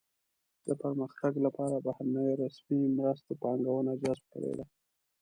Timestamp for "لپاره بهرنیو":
1.45-2.39